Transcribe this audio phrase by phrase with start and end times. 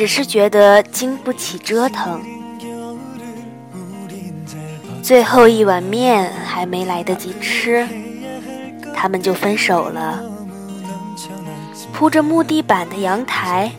[0.00, 2.22] 只是觉得经不起折腾。
[5.02, 7.86] 最后一碗面还没来得及吃，
[8.94, 10.24] 他们就分手了。
[11.92, 13.70] 铺着木地板的阳台，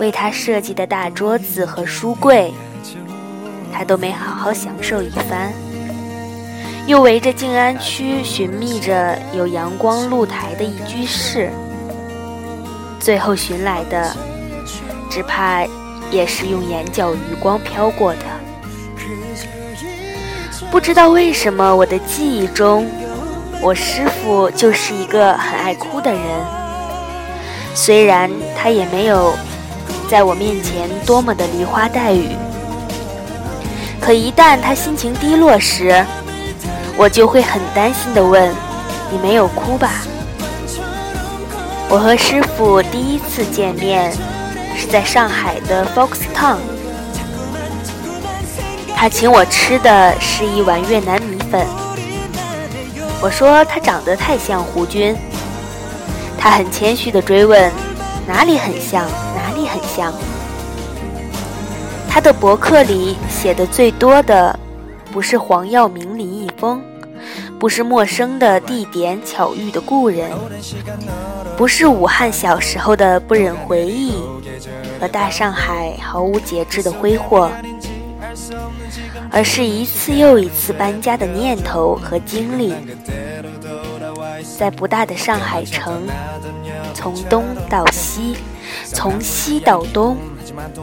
[0.00, 2.50] 为他设计的大桌子和书柜，
[3.70, 5.52] 他都没好好享受一番。
[6.86, 11.50] 又围着静安区寻觅着有阳光露台的一居室，
[12.98, 14.16] 最后寻来的，
[15.08, 15.64] 只怕
[16.10, 18.20] 也是用眼角余光飘过的。
[20.70, 22.86] 不知道为什么，我的记忆中，
[23.62, 26.22] 我师傅就是一个很爱哭的人。
[27.74, 29.34] 虽然他也没有
[30.10, 32.30] 在我面前多么的梨花带雨，
[34.00, 36.04] 可一旦他心情低落时，
[36.96, 38.52] 我就会很担心的问
[39.10, 40.02] ：“你没有哭吧？”
[41.88, 44.12] 我和师傅第一次见面
[44.78, 46.58] 是在上海的 Fox Town，
[48.96, 51.66] 他请我吃的是一碗越南米粉。
[53.20, 55.16] 我说他长得太像胡军，
[56.38, 57.70] 他很谦虚的追问
[58.26, 59.04] ：“哪里很像？
[59.34, 60.14] 哪里很像？”
[62.08, 64.58] 他的博客里写的最多的。
[65.10, 66.82] 不是黄耀明、林一峰，
[67.58, 70.30] 不是陌生的地点、巧遇的故人，
[71.56, 74.12] 不是武汉小时候的不忍回忆
[75.00, 77.50] 和大上海毫无节制的挥霍，
[79.30, 82.74] 而是一次又一次搬家的念头和经历，
[84.58, 86.02] 在不大的上海城，
[86.94, 88.36] 从东到西，
[88.84, 90.16] 从西到东，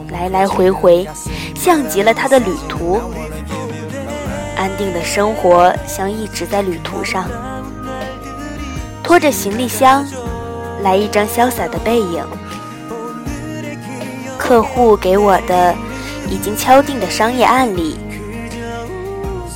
[0.10, 1.08] 来来回回，
[1.56, 3.00] 像极了他的旅途。
[4.78, 7.26] 定的生活像一直在旅途上，
[9.04, 10.06] 拖着行李箱，
[10.84, 12.24] 来一张潇洒的背影。
[14.38, 15.74] 客户给我的
[16.30, 17.98] 已经敲定的商业案例，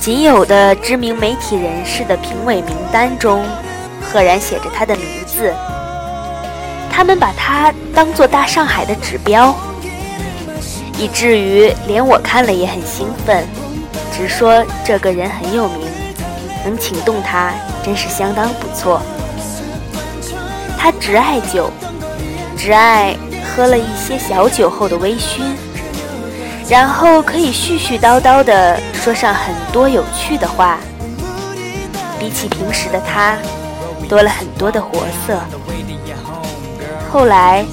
[0.00, 3.44] 仅有的知名媒体人士的评委名单中，
[4.02, 5.54] 赫然写着他的名字。
[6.90, 9.54] 他们把他当做大上海的指标，
[10.98, 13.46] 以至于连我看了也很兴奋。
[14.20, 15.88] 直说这个人很有名，
[16.62, 19.00] 能请动他真是相当不错。
[20.76, 21.70] 他只爱酒，
[22.54, 25.40] 只爱喝了一些小酒后的微醺，
[26.68, 30.78] 然后可以絮絮叨叨地说上很多有趣的话。
[32.18, 33.38] 比起平时的他，
[34.06, 35.40] 多了很多的活色。
[37.10, 37.64] 后来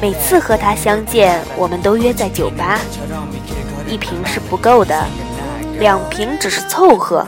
[0.00, 2.80] 每次和他相见，我们都约在酒吧，
[3.86, 5.06] 一瓶是不够的。
[5.78, 7.26] 两瓶只是凑合，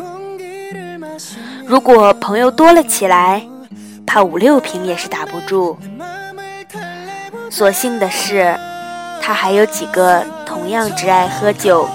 [1.66, 3.42] 如果朋友多了起来，
[4.06, 5.76] 怕五六瓶也是打不住。
[7.50, 8.56] 所幸的是，
[9.20, 11.88] 他还有几个同样只爱喝酒，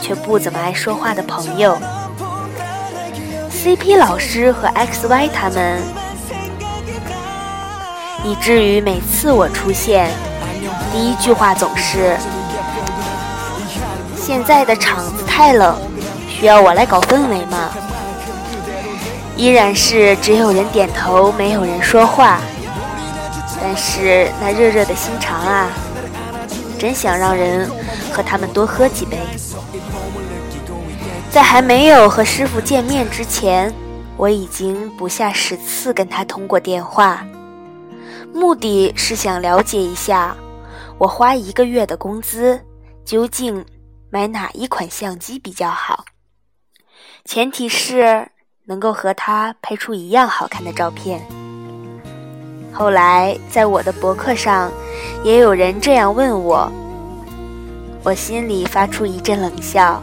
[0.00, 1.78] 却不怎么爱说话的朋友。
[3.50, 5.80] CP 老师和 XY 他们，
[8.24, 10.10] 以至于每次我出现，
[10.92, 12.16] 第一句话总是
[14.16, 15.76] ：“现在的场子太冷。”
[16.46, 17.70] 要我来搞氛围吗？
[19.36, 22.40] 依然是只有人点头，没有人说话。
[23.60, 25.70] 但是那热热的心肠啊，
[26.78, 27.70] 真想让人
[28.12, 29.16] 和他们多喝几杯。
[31.30, 33.72] 在还没有和师傅见面之前，
[34.16, 37.24] 我已经不下十次跟他通过电话，
[38.34, 40.36] 目的是想了解一下，
[40.98, 42.60] 我花一个月的工资
[43.04, 43.64] 究竟
[44.10, 46.01] 买哪一款相机比较好。
[47.24, 48.28] 前提是
[48.64, 51.20] 能够和他拍出一样好看的照片。
[52.72, 54.70] 后来在我的博客上，
[55.22, 56.70] 也有人这样问我，
[58.02, 60.02] 我心里发出一阵冷笑，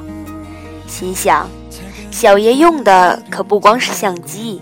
[0.87, 1.47] 心想：
[2.09, 4.61] 小爷用的可不光是相机，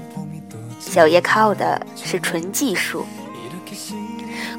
[0.80, 3.06] 小爷靠的是纯技术。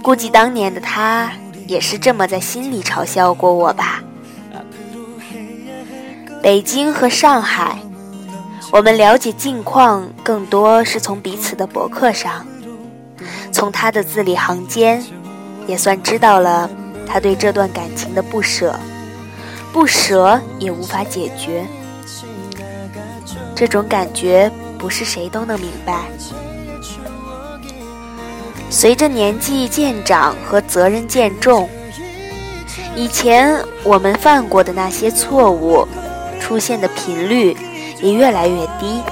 [0.03, 1.33] 估计当年的他
[1.67, 4.03] 也是这么在心里嘲笑过我吧。
[6.41, 7.77] 北京和上海。
[8.71, 12.47] 我们了解近况，更多是从彼此的博客上，
[13.51, 15.03] 从他的字里行间，
[15.67, 16.69] 也算知道了
[17.07, 18.79] 他对这段感情的不舍，
[19.73, 21.65] 不舍也无法解决。
[23.55, 26.03] 这种感觉不是谁都能明白。
[28.69, 31.67] 随着年纪渐长和责任渐重，
[32.95, 35.89] 以前我们犯过的那些错误，
[36.39, 37.57] 出现的频率。
[38.01, 39.03] 也越来越低。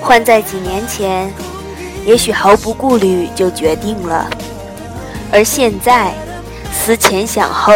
[0.00, 1.32] 换在几年前，
[2.04, 4.28] 也许毫不顾虑就决定了，
[5.30, 6.12] 而现在，
[6.72, 7.72] 思前想后，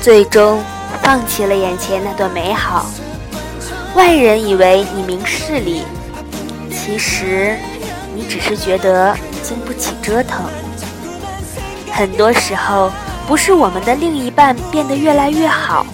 [0.00, 0.60] 最终
[1.02, 2.86] 放弃了眼前那段美好。
[3.94, 5.82] 外人以为你明事理，
[6.70, 7.56] 其实
[8.14, 10.44] 你只是觉得经不起折腾。
[11.92, 12.90] 很多时候，
[13.26, 15.86] 不是我们的另一半变得越来越好，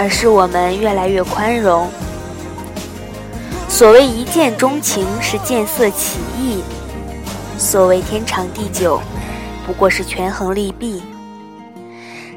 [0.00, 1.86] 而是我们越来越宽容。
[3.68, 6.62] 所谓一见钟情，是见色起意。
[7.58, 8.98] 所谓天长地久，
[9.66, 11.02] 不过是权衡利弊。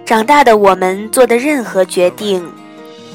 [0.05, 2.45] 长大的我们做的任何决定，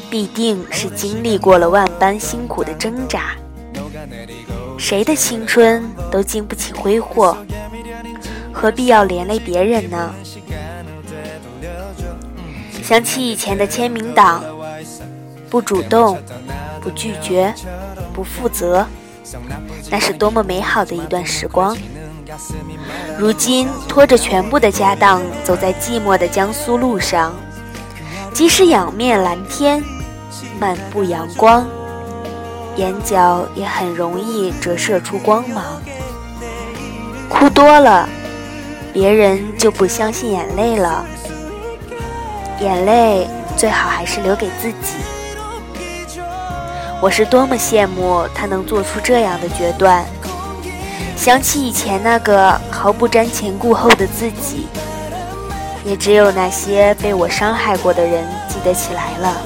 [0.08, 3.32] 必定是经历过了万般辛苦的挣扎。
[4.78, 7.36] 谁的青春都经不起挥霍，
[8.50, 10.14] 何必要连累别人呢？
[12.88, 14.42] 想起以前的签名档，
[15.50, 16.18] 不主动，
[16.80, 17.54] 不拒绝，
[18.14, 18.86] 不负责，
[19.90, 21.76] 那是多么美好的一段时光。
[23.18, 27.34] 如今拖着全部的家当走在寂寞的江苏路上，
[28.32, 29.84] 即使仰面蓝天，
[30.58, 31.66] 漫步阳光，
[32.76, 35.62] 眼角也很容易折射出光芒。
[37.28, 38.08] 哭多了，
[38.94, 41.04] 别人就不相信眼泪了。
[42.60, 44.94] 眼泪最好还是留给自己。
[47.00, 50.04] 我是多么羡慕他能做出这样的决断。
[51.16, 54.66] 想起以前那个毫不瞻前顾后的自己，
[55.84, 59.36] 也只有那些被我伤害过的人记得起来了。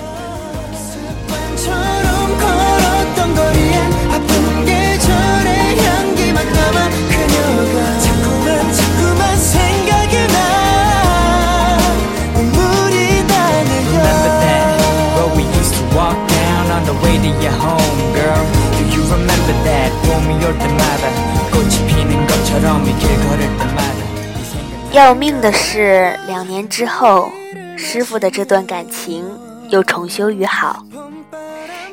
[24.92, 27.32] 要命的是，两年之后，
[27.76, 29.24] 师傅的这段感情
[29.70, 30.84] 又重修于好。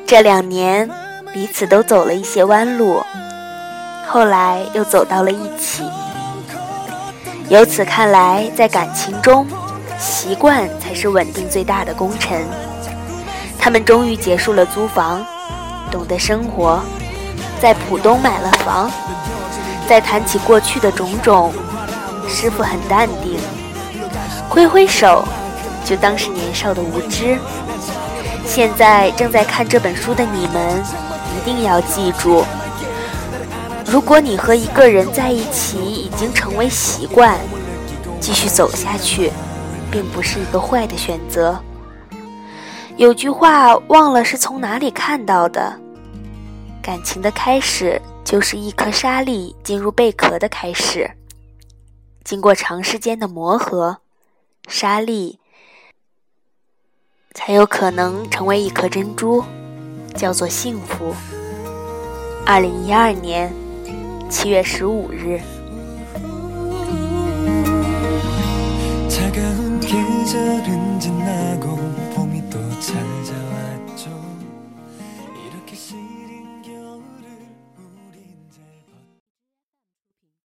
[0.06, 0.88] 这两年，
[1.32, 3.02] 彼此都走了一些弯路，
[4.06, 5.84] 后来又走到了一起。
[7.48, 9.46] 由此看来，在感情中，
[9.98, 12.44] 习惯才是稳定最大的功臣。
[13.58, 15.24] 他们终于结束了租房，
[15.90, 16.80] 懂得生活，
[17.60, 18.90] 在浦东买了房。
[19.88, 21.52] 再谈起过去的种种。
[22.28, 23.40] 师傅很淡定，
[24.48, 25.24] 挥挥手，
[25.84, 27.36] 就当是年少的无知。
[28.46, 30.80] 现在正在看这本书的你们，
[31.36, 32.44] 一定要记住：
[33.84, 37.36] 如果你和一个人在一起已经成为习惯，
[38.20, 39.32] 继续走下去，
[39.90, 41.58] 并不是一个坏的选择。
[43.00, 45.74] 有句话忘了是从哪里看到的：
[46.82, 51.10] 感情的开始，就是一颗沙粒进入贝壳的开始。
[52.24, 53.96] 经过长时间的磨合，
[54.68, 55.38] 沙粒
[57.32, 59.42] 才有可能成为一颗珍珠，
[60.14, 61.14] 叫做幸福。
[62.44, 63.50] 二零一二年
[64.28, 65.40] 七月十五日。